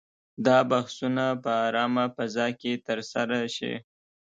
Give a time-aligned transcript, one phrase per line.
[0.45, 3.73] دا بحثونه په آرامه فضا کې ترسره شي.